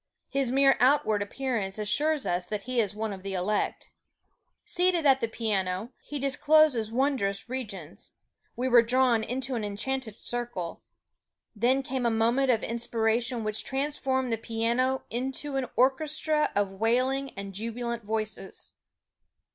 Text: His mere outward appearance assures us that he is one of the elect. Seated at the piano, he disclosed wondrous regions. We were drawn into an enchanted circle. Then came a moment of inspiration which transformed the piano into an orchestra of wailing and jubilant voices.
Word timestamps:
His 0.29 0.51
mere 0.51 0.77
outward 0.79 1.21
appearance 1.21 1.77
assures 1.77 2.25
us 2.25 2.47
that 2.47 2.63
he 2.63 2.79
is 2.79 2.95
one 2.95 3.13
of 3.13 3.21
the 3.21 3.35
elect. 3.35 3.91
Seated 4.65 5.05
at 5.05 5.21
the 5.21 5.27
piano, 5.27 5.93
he 6.01 6.17
disclosed 6.17 6.91
wondrous 6.91 7.47
regions. 7.47 8.13
We 8.55 8.67
were 8.67 8.81
drawn 8.81 9.23
into 9.23 9.53
an 9.53 9.63
enchanted 9.63 10.15
circle. 10.19 10.81
Then 11.55 11.83
came 11.83 12.07
a 12.07 12.09
moment 12.09 12.49
of 12.49 12.63
inspiration 12.63 13.43
which 13.43 13.63
transformed 13.63 14.33
the 14.33 14.39
piano 14.39 15.03
into 15.11 15.55
an 15.55 15.67
orchestra 15.75 16.49
of 16.55 16.71
wailing 16.79 17.29
and 17.37 17.53
jubilant 17.53 18.03
voices. 18.03 18.73